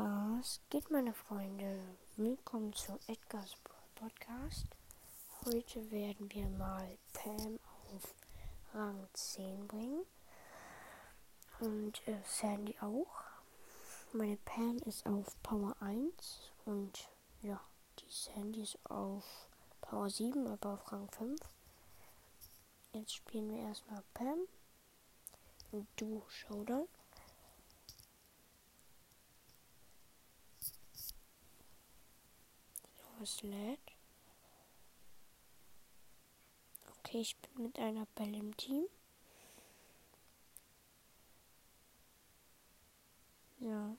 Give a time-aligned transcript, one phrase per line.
[0.00, 1.80] Was geht, meine Freunde?
[2.16, 3.56] Willkommen zu Edgar's
[3.96, 4.68] Podcast.
[5.44, 7.58] Heute werden wir mal Pam
[7.92, 8.14] auf
[8.72, 10.06] Rang 10 bringen.
[11.58, 13.24] Und äh, Sandy auch.
[14.12, 17.08] Meine Pam ist auf Power 1 und
[17.42, 17.60] ja,
[17.98, 19.48] die Sandy ist auf
[19.80, 21.40] Power 7, aber auf Rang 5.
[22.92, 24.46] Jetzt spielen wir erstmal Pam
[25.72, 26.86] und du Showdown.
[33.22, 33.80] Es lädt.
[36.98, 38.84] Okay, ich bin mit einer Belle im Team.
[43.60, 43.96] Ja.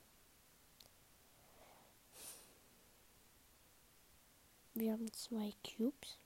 [4.73, 6.17] Wir haben zwei Cubes.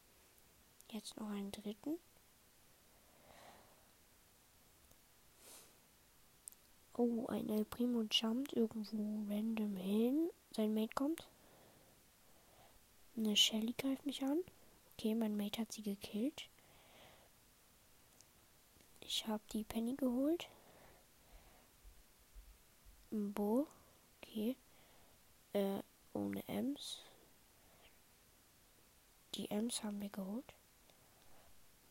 [0.91, 1.97] Jetzt noch einen dritten.
[6.95, 10.29] Oh, ein El Primo jumpt irgendwo random hin.
[10.55, 11.27] Sein Mate kommt.
[13.15, 14.39] Eine Shelly greift mich an.
[14.93, 16.49] Okay, mein Mate hat sie gekillt.
[19.01, 20.47] Ich habe die Penny geholt.
[23.11, 23.67] Ein Bo.
[24.21, 24.55] Okay.
[25.53, 25.83] Äh,
[26.13, 27.01] ohne Ems.
[29.35, 30.53] Die Ems haben wir geholt.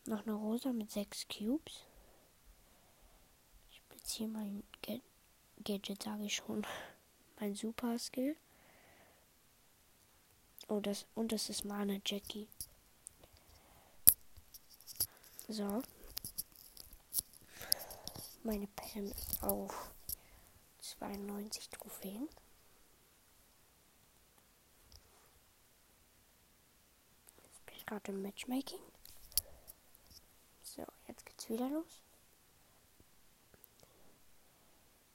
[0.05, 1.85] Noch eine Rosa mit sechs Cubes.
[3.71, 4.99] Ich beziehe mein Ga
[5.63, 6.65] Gadget, sage ich schon.
[7.39, 8.35] mein Super Skill.
[10.73, 12.47] Oh, das und das ist meine Jackie.
[15.47, 15.83] So.
[18.41, 19.91] Meine Pam ist auf
[20.79, 22.27] 92 Trophäen.
[27.43, 28.81] Jetzt bin ich gerade im Matchmaking.
[30.63, 32.01] So, jetzt geht's wieder los.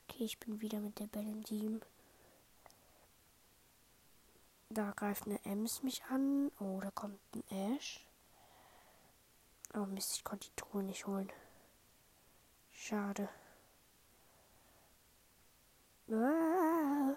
[0.04, 1.80] Okay, ich bin wieder mit der Belle im Team.
[4.70, 6.52] Da greift eine Ems mich an.
[6.60, 8.06] Oh, da kommt ein Ash.
[9.74, 11.32] Oh Mist, ich konnte die Truhe nicht holen.
[12.70, 13.28] Schade.
[16.10, 17.14] Ah.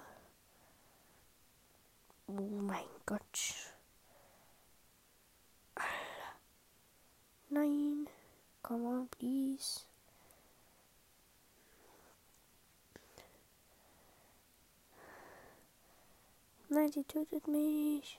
[2.27, 3.75] Oh mein Gott.
[7.49, 8.07] Nein.
[8.63, 9.90] Come on, please.
[16.73, 18.17] Nein, sie tötet mich.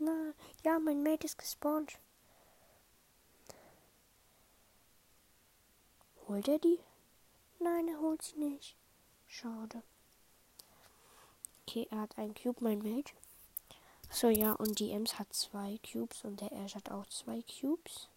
[0.00, 0.34] Na,
[0.64, 1.96] ja, mein Mate ist gespawnt.
[6.26, 6.80] Holt er die?
[7.60, 8.74] Nein, er holt sie nicht.
[9.28, 9.84] Schade.
[11.62, 13.12] Okay, er hat einen Cube, mein Mate.
[14.10, 18.08] So ja, und die Ems hat zwei Cubes und der Ash hat auch zwei Cubes.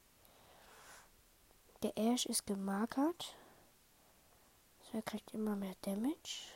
[1.84, 3.36] Der Ash ist gemarkert.
[4.82, 6.56] So, er kriegt immer mehr Damage.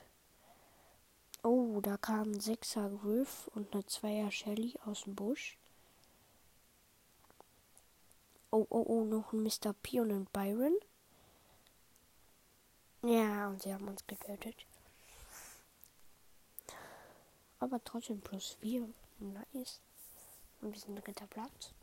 [1.41, 5.57] Oh, da kam ein Sechser Griff und eine Zweier Shelly aus dem Busch.
[8.51, 9.73] Oh, oh, oh, noch ein Mr.
[9.73, 10.75] P und ein Byron.
[13.03, 14.65] Ja, und sie haben uns getötet.
[17.59, 18.89] Aber trotzdem plus 4.
[19.19, 19.79] Nice.
[20.61, 21.73] Und wir sind dritter Platz.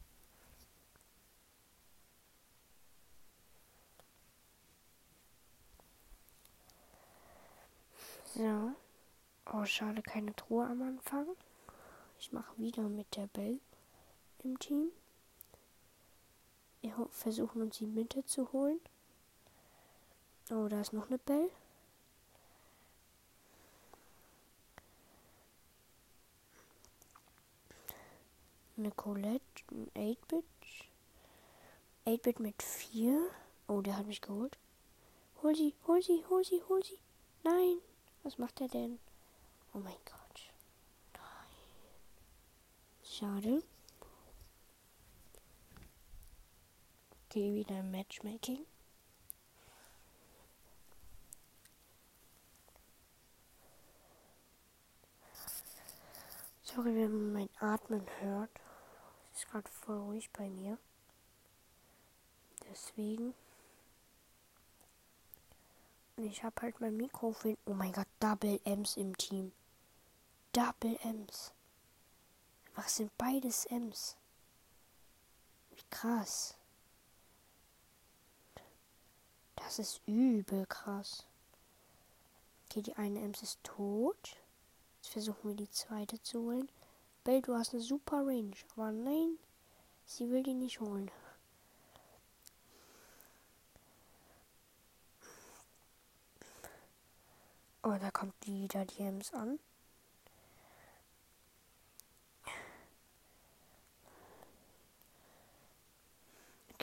[8.35, 8.75] So.
[9.53, 11.29] Oh, schade, keine Truhe am Anfang.
[12.19, 13.61] Ich mache wieder mit der Bell
[14.43, 14.91] im Team.
[16.81, 18.81] Wir versuchen uns die Mitte zu holen.
[20.51, 21.51] Oh, da ist noch eine Bell.
[28.77, 29.41] Eine Colette,
[29.71, 30.45] ein 8-Bit.
[32.07, 33.31] 8-Bit mit 4.
[33.69, 34.59] Oh, der hat mich geholt.
[35.43, 36.99] Hol sie, hol sie, hol sie, hol sie.
[37.43, 37.79] Nein.
[38.23, 38.99] Was macht er denn?
[39.77, 40.53] Oh mein Gott.
[41.13, 41.53] Nein.
[43.05, 43.63] Schade.
[47.27, 48.65] Okay, wieder Matchmaking.
[56.63, 58.51] Sorry, wenn man mein Atmen hört.
[59.35, 60.79] Es ist gerade voll ruhig bei mir.
[62.71, 63.35] Deswegen.
[66.17, 67.59] Und ich habe halt mein Mikrofon.
[67.67, 69.53] Oh mein Gott, Double M's im Team.
[70.57, 71.53] Double M's.
[72.75, 74.17] Was sind beides M's?
[75.69, 76.57] Wie krass.
[79.57, 81.27] Das ist übel krass.
[82.65, 84.39] Okay, die eine Ems ist tot.
[85.03, 86.71] Jetzt versuchen wir die zweite zu holen.
[87.23, 88.57] Bell, du hast eine super Range.
[88.73, 89.39] Aber nein,
[90.07, 91.11] sie will die nicht holen.
[97.83, 99.59] Oh, da kommt wieder die Ems an.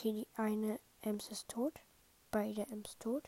[0.04, 1.80] Okay, die eine Ems ist tot.
[2.30, 3.24] Beide Ems tot.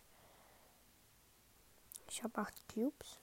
[2.09, 3.17] Ich habe acht Cubes.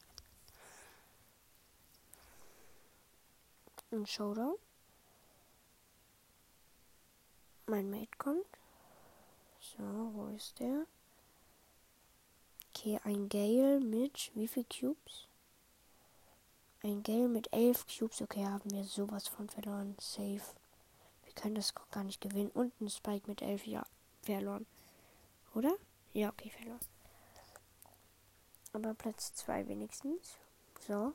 [3.90, 4.54] Ein Showdown.
[7.66, 8.46] Mein Mate kommt.
[9.60, 9.82] So,
[10.14, 10.86] wo ist der?
[12.70, 15.28] Okay, ein Gale mit wie viel Cubes?
[16.82, 18.22] Ein Gale mit elf Cubes.
[18.22, 19.94] Okay, haben wir sowas von verloren.
[20.00, 20.61] Safe.
[21.34, 22.50] Wir können das gar nicht gewinnen.
[22.50, 23.66] Und ein Spike mit elf.
[23.66, 23.84] Ja,
[24.22, 24.66] verloren.
[25.54, 25.74] Oder?
[26.12, 26.80] Ja, okay, verloren.
[28.74, 30.38] Aber Platz 2 wenigstens.
[30.86, 31.14] So.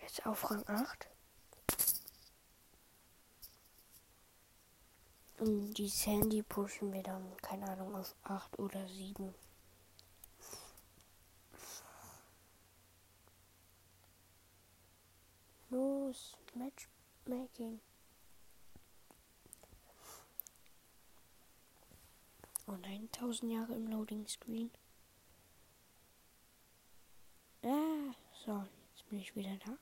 [0.00, 1.08] Jetzt auf Rang 8.
[5.38, 9.34] Und die Sandy pushen wir dann, keine Ahnung, auf 8 oder 7.
[15.70, 17.80] Los, Matchmaking.
[22.68, 24.70] Oh nein, 1000 Jahre im Loading Screen.
[27.62, 28.14] Ah,
[28.44, 29.76] so, jetzt bin ich wieder da.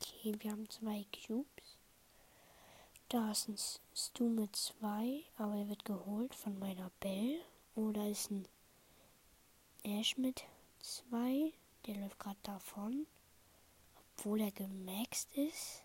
[0.00, 1.76] Okay, wir haben zwei Cubes.
[3.08, 3.56] Da ist ein
[3.94, 7.40] Stu mit zwei, aber er wird geholt von meiner Bell.
[7.74, 8.46] Oder ist ein
[9.82, 10.44] Ash mit
[10.80, 11.52] zwei.
[11.86, 13.06] Der läuft gerade davon.
[14.16, 15.82] Obwohl er gemaxt ist.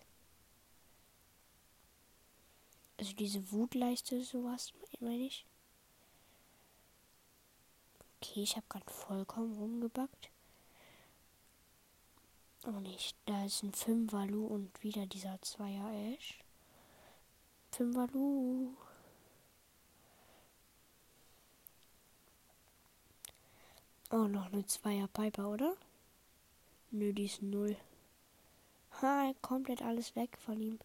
[3.04, 5.44] Also diese Wutleiste, sowas, meine ich.
[8.16, 10.30] Okay, ich habe gerade vollkommen rumgebackt.
[12.66, 16.38] Oh nicht, da ist ein Fünfer-Lu und wieder dieser Zweier Ash.
[17.72, 18.74] Fünfer-Lu.
[24.12, 25.76] Oh, noch eine Zweier Piper, oder?
[26.90, 27.76] Nö, die ist null.
[29.02, 30.78] Ha, komplett alles weg von ihm.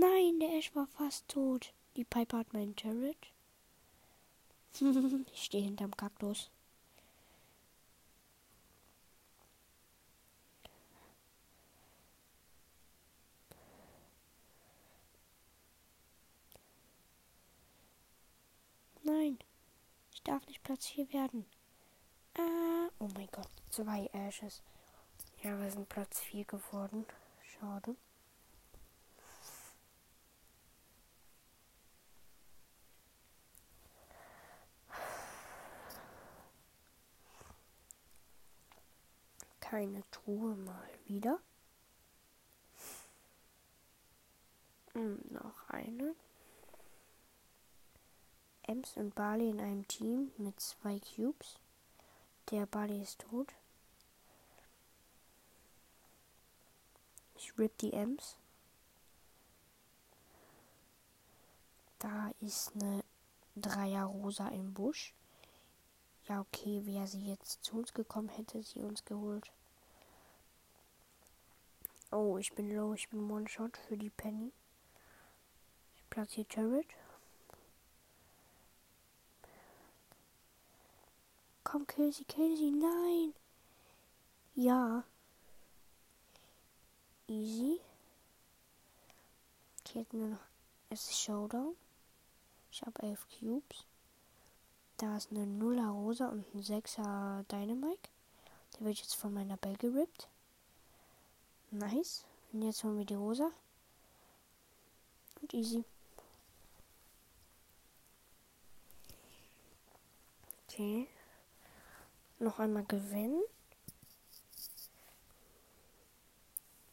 [0.00, 1.72] Nein, der Ash war fast tot.
[1.96, 3.16] Die Piper hat meinen Turret.
[5.32, 6.50] ich stehe hinterm Kaktus.
[19.04, 19.38] Nein.
[20.12, 21.46] Ich darf nicht Platz 4 werden.
[22.36, 23.48] Ah, oh mein Gott.
[23.70, 24.60] Zwei Ashes.
[25.44, 27.06] Ja, wir sind Platz 4 geworden.
[27.44, 27.94] Schade.
[39.74, 41.40] Keine Truhe mal wieder.
[44.92, 46.14] Hm, noch eine.
[48.62, 51.58] Ems und Barley in einem Team mit zwei Cubes.
[52.52, 53.52] Der Barley ist tot.
[57.34, 58.36] Ich rip die Ems.
[61.98, 63.02] Da ist eine
[63.56, 65.12] Dreier Rosa im Busch.
[66.28, 69.50] Ja, okay, wäre sie jetzt zu uns gekommen, hätte sie uns geholt.
[72.16, 74.52] Oh, ich bin low, ich bin One-Shot für die Penny.
[75.96, 76.86] Ich platziere Turret.
[81.64, 82.24] Komm, kill sie.
[82.70, 83.34] Nein.
[84.54, 85.02] Ja.
[87.26, 87.80] Easy.
[89.80, 90.44] Okay, nur noch.
[90.90, 91.74] Es ist Showdown.
[92.70, 93.86] Ich habe elf Cubes.
[94.98, 98.08] Da ist eine Nuller Rosa und ein Sechser Dynamite.
[98.74, 100.28] Der wird jetzt von meiner Bell gerippt.
[101.74, 102.24] Nice.
[102.52, 103.50] Und jetzt holen wir die Rosa.
[105.40, 105.84] Und easy.
[110.68, 111.08] Okay
[112.44, 113.42] noch einmal gewinnen.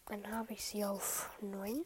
[0.06, 1.86] Dann habe ich sie auf 9.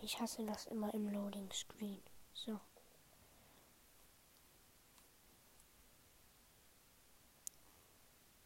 [0.00, 2.02] Ich hasse das immer im Loading Screen.
[2.32, 2.58] So.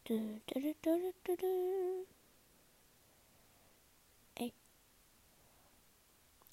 [0.05, 1.13] Du, du, du,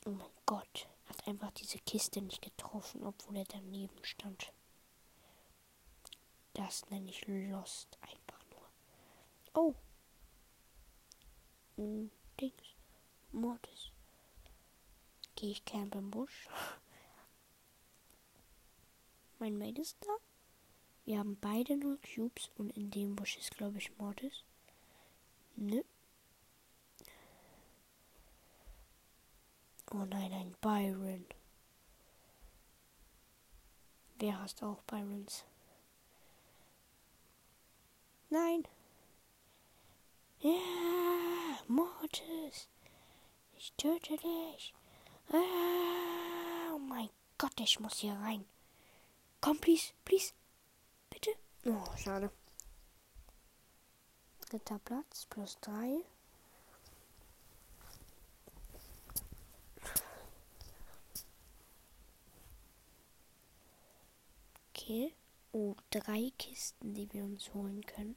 [0.07, 0.89] Oh mein Gott.
[1.07, 4.53] Hat einfach diese Kiste nicht getroffen, obwohl er daneben stand.
[6.55, 8.71] Das nenne ich Lost einfach nur.
[9.55, 9.75] Oh.
[11.77, 12.77] Hm, Dings.
[13.33, 13.91] Mortis.
[15.35, 16.49] Gehe ich camp im Busch.
[19.39, 20.30] Mein Mate ist da.
[21.11, 24.45] Wir haben beide nur Cubes und in dem Busch ist, glaube ich, Mortis.
[25.57, 25.83] Nö.
[29.91, 31.27] Oh nein, ein Byron.
[34.21, 35.45] Wer hast auch Byrons?
[38.29, 38.63] Nein.
[40.39, 40.53] Ja,
[41.67, 42.69] Mortis.
[43.57, 44.75] Ich töte dich.
[45.33, 48.45] Ah, oh mein Gott, ich muss hier rein.
[49.41, 50.35] Komm, please, please.
[51.67, 52.31] Oh, schade.
[54.49, 56.01] Dritter Platz, plus drei.
[64.71, 65.15] Okay.
[65.53, 68.17] Oh, drei Kisten, die wir uns holen können.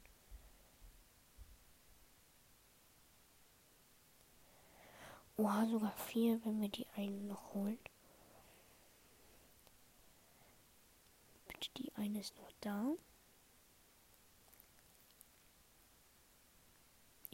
[5.36, 7.80] Oha, sogar vier, wenn wir die einen noch holen.
[11.48, 12.94] Bitte, die eine ist noch da.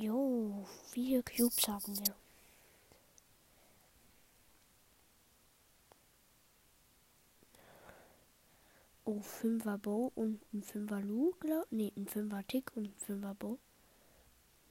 [0.02, 2.16] Jo, vier Cubes haben wir.
[9.04, 13.34] Oh, 5er Bow und ein 5er Lu, glaub, nee, ein 5er Tick und ein 5er
[13.34, 13.60] Bow.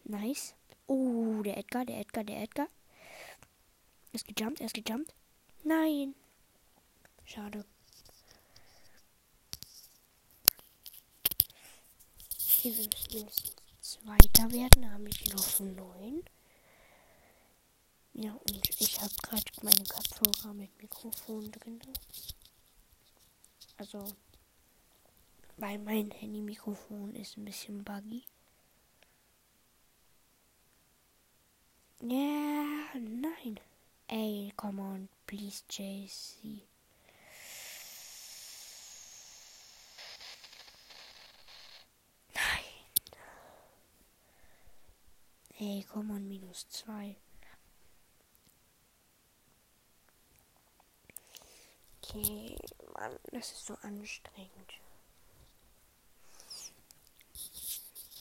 [0.05, 0.55] Nice.
[0.87, 2.69] Oh, der Edgar, der Edgar, der Edgar.
[4.13, 5.15] Er ist gejumpt, er ist gejumpt.
[5.63, 6.15] Nein.
[7.27, 7.67] Schade.
[12.35, 12.75] Okay,
[13.11, 13.58] wir müssen
[14.03, 14.93] Zweiter werden.
[14.93, 16.23] Habe ich noch neun.
[18.15, 21.81] Ja, und ich habe gerade meine Kopfhörer mit Mikrofon drin.
[23.77, 24.05] Also
[25.59, 28.23] weil mein Handy-Mikrofon ist ein bisschen buggy.
[32.01, 33.59] Ja, nein.
[34.07, 36.63] Ey, come on, please, JC.
[42.35, 42.65] Nein.
[45.61, 47.17] Ey, come on, minus zwei.
[52.01, 52.57] Okay,
[52.95, 54.73] Mann, das ist so anstrengend.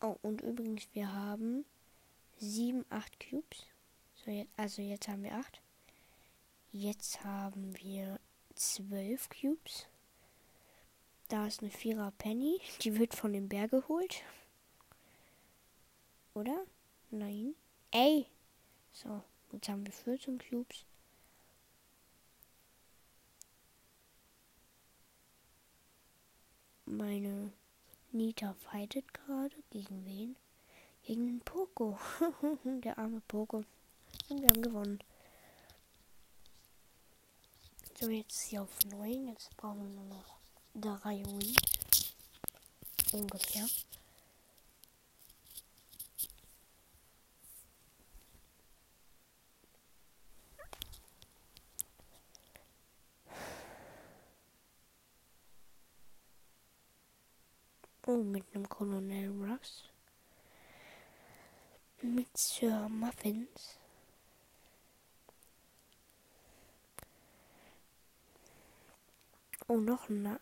[0.00, 1.64] Oh, und übrigens, wir haben
[2.38, 3.66] 7, 8 Cubes.
[4.24, 5.60] So, jetzt, also jetzt haben wir 8.
[6.72, 8.18] Jetzt haben wir
[8.54, 9.86] 12 Cubes.
[11.28, 12.60] Da ist eine Vierer Penny.
[12.80, 14.22] Die wird von dem Berg geholt.
[16.34, 16.64] Oder?
[17.10, 17.54] Nein.
[17.90, 18.26] Ey!
[18.92, 19.22] So,
[19.52, 20.84] jetzt haben wir 14 Cubes.
[26.84, 27.52] Meine
[28.10, 29.56] Nita fightet gerade.
[29.70, 30.36] Gegen wen?
[31.04, 31.98] Gegen den Poco.
[32.64, 33.64] Der arme Poco.
[34.28, 34.98] Und wir haben gewonnen.
[37.98, 39.28] So, jetzt hier auf 9.
[39.28, 40.36] Jetzt brauchen wir nur noch
[40.74, 42.14] drei Wins.
[43.12, 43.66] Ungefähr.
[58.22, 59.84] Oh, mit einem Colonel Russ.
[62.02, 63.78] Mit Sir Muffins.
[69.66, 70.38] Oh, noch ein,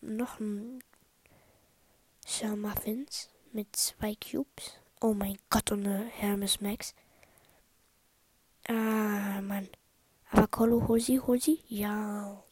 [0.00, 0.82] noch ein
[2.26, 4.80] Sir Muffins mit zwei Cubes.
[5.00, 6.96] Oh mein Gott, und eine Hermes Max.
[8.66, 9.68] Ah, Mann.
[10.32, 11.62] Aber Colo, hol sie.
[11.68, 12.42] Ja.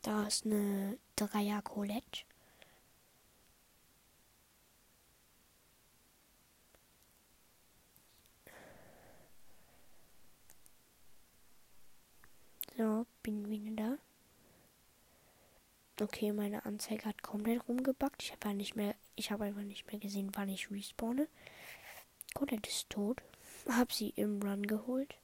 [0.00, 2.24] Da ist eine Dreier Colette.
[12.82, 13.96] So, bin wieder
[15.96, 16.04] da.
[16.04, 18.24] Okay, meine Anzeige hat komplett rumgebackt.
[18.24, 21.28] Ich habe nicht mehr, ich habe einfach nicht mehr gesehen, wann ich respawne.
[22.34, 23.22] Colette ist tot.
[23.68, 25.14] Hab sie im Run geholt.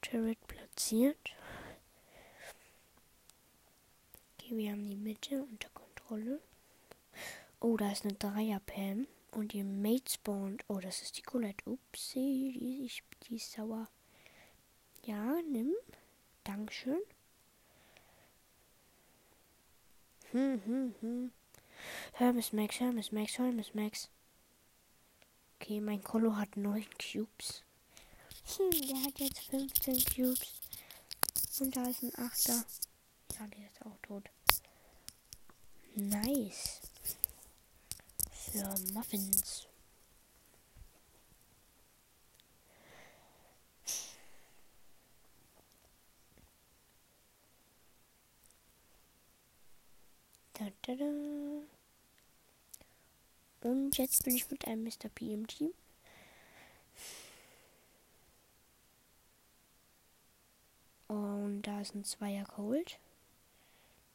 [0.00, 1.34] Turret platziert.
[4.38, 6.40] Okay, wir haben die Mitte unter Kontrolle.
[7.60, 9.06] Oh, da ist eine Dreier-Pam.
[9.36, 10.64] Und ihr Mate spawnt.
[10.66, 11.68] Oh, das ist die Colette.
[11.68, 12.90] Upsi, die,
[13.24, 13.86] die ist sauer.
[15.04, 15.74] Ja, nimm.
[16.42, 17.02] Dankeschön.
[20.30, 21.32] Hm, hm, hm.
[22.14, 24.08] Hermes Max, Hermes Max, Hermes Max.
[25.60, 27.62] Okay, mein Kolo hat 9 Cubes.
[28.56, 30.54] Hm, der hat jetzt 15 Cubes.
[31.60, 32.64] Und da ist ein Achter.
[33.38, 34.30] Ja, der ist auch tot.
[35.94, 36.80] Nice.
[38.56, 39.66] Für Muffins.
[50.54, 51.04] Da, da, da.
[53.60, 55.10] Und jetzt bin ich mit einem Mr.
[55.14, 55.74] P im Team.
[61.08, 62.98] Und da ist ein Zweier Cold.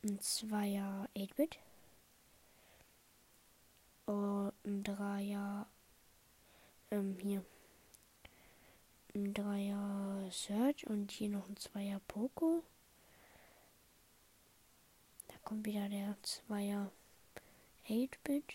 [0.03, 1.60] Ein Zweier 8-Bit.
[4.05, 5.67] Und ein Dreier.
[6.91, 7.43] Ähm, hier.
[9.13, 12.63] Ein Dreier Search und hier noch ein Zweier Poco.
[15.27, 16.91] Da kommt wieder der Zweier
[17.88, 18.53] 8-Bit.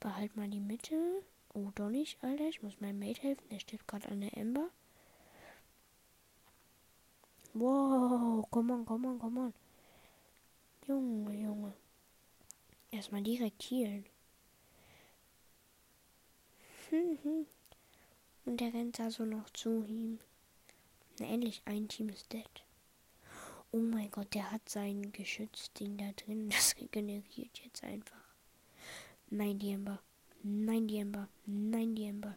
[0.00, 1.22] Behalt mal die Mitte.
[1.52, 2.48] Oh, doch nicht, Alter.
[2.48, 3.48] Ich muss meinem Mate helfen.
[3.50, 4.70] Der steht gerade an der Ember.
[7.52, 9.54] Wow, komm on, komm on, komm on.
[10.86, 11.72] Junge, Junge.
[12.90, 14.04] Erstmal direkt healen.
[18.44, 20.18] Und der rennt da so noch zu ihm.
[21.18, 22.64] Na, endlich ein Team ist dead.
[23.72, 26.50] Oh mein Gott, der hat sein Geschützding da drin.
[26.50, 28.16] Das regeneriert jetzt einfach.
[29.28, 30.02] Nein, die Ember.
[30.42, 31.28] Nein, die Ember.
[31.46, 32.36] Nein, die Ember.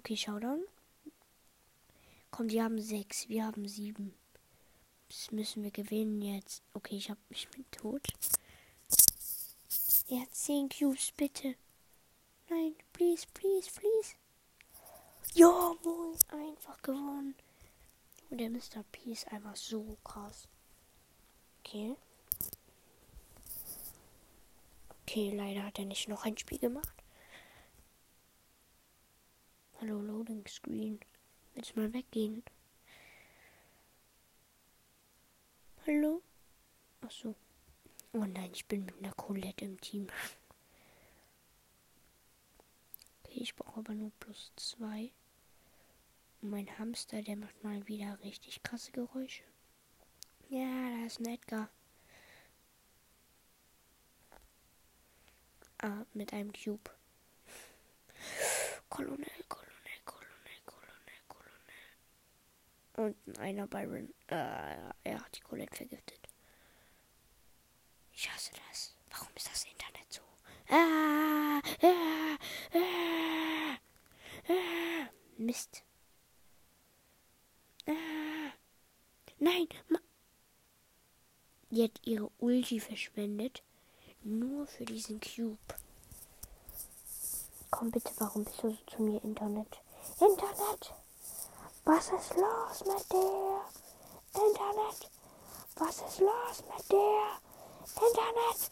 [0.00, 0.64] Okay, Showdown.
[2.30, 3.28] Komm, die haben sechs.
[3.28, 4.14] Wir haben sieben.
[5.08, 6.62] Das müssen wir gewinnen jetzt.
[6.72, 8.08] Okay, ich, hab, ich bin tot.
[10.08, 11.54] Er hat zehn Cubes, bitte.
[12.48, 14.14] Nein, please, please, please.
[15.34, 17.34] Jawohl, einfach gewonnen.
[18.30, 18.82] Und der Mr.
[18.90, 20.48] P ist einfach so krass.
[21.58, 21.94] Okay.
[25.02, 26.99] Okay, leider hat er nicht noch ein Spiel gemacht.
[29.80, 31.00] Hallo, Loading Screen.
[31.54, 32.42] Willst du mal weggehen?
[35.86, 36.20] Hallo?
[37.00, 37.34] Ach so.
[38.12, 40.08] Oh nein, ich bin mit einer Colette im Team.
[43.24, 45.12] Okay, ich brauche aber nur plus zwei.
[46.42, 49.44] Und mein Hamster, der macht mal wieder richtig krasse Geräusche.
[50.50, 51.70] Ja, da ist ein Edgar.
[55.78, 56.90] Ah, mit einem Cube.
[58.90, 59.59] Kolonel, Kolonel.
[63.00, 64.12] Und einer Byron.
[64.26, 64.34] Äh,
[65.04, 66.20] er hat die Colette vergiftet.
[68.12, 68.94] Ich hasse das.
[69.10, 70.20] Warum ist das Internet so?
[70.68, 72.36] Ah, ah,
[72.74, 73.78] ah,
[74.48, 75.08] ah.
[75.38, 75.82] Mist.
[77.86, 78.52] Ah.
[79.38, 79.66] Nein.
[81.70, 83.62] Die hat ihre Ulti verschwendet.
[84.22, 85.56] Nur für diesen Cube.
[87.70, 89.80] Komm bitte, warum bist du so zu mir, Internet?
[90.20, 90.92] Internet!
[91.92, 93.60] Was ist los mit dir?
[94.34, 95.10] Internet?
[95.74, 97.22] Was ist los mit dir?
[98.06, 98.70] Internet?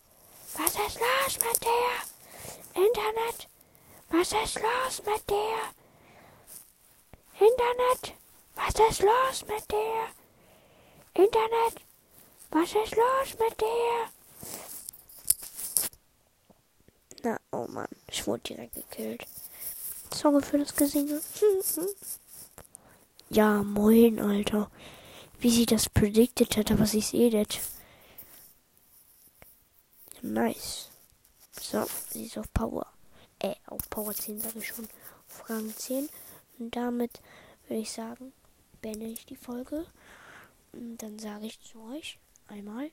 [0.55, 1.91] Was ist los mit dir?
[2.77, 3.49] Internet?
[4.11, 5.59] Was ist los mit dir?
[7.41, 8.15] Internet?
[8.55, 10.07] Was ist los mit dir?
[11.15, 11.83] Internet?
[12.53, 14.11] Was ist los mit dir?
[17.25, 19.27] Na, oh Mann, ich wurde direkt gekillt.
[20.15, 21.21] Sorry für das Gesinge.
[23.31, 24.71] Ja, moin, Alter.
[25.39, 27.61] Wie sie das predicted hat, aber sie sehe das.
[30.23, 30.91] Nice.
[31.61, 32.87] So, sie ist auf Power.
[33.39, 34.89] Äh, auf Power 10 sage ich schon.
[35.29, 36.09] Auf Rang 10.
[36.59, 37.21] Und damit
[37.69, 38.33] würde ich sagen,
[38.81, 39.87] beende ich die Folge.
[40.73, 42.91] Und dann sage ich zu euch einmal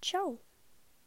[0.00, 0.38] Ciao.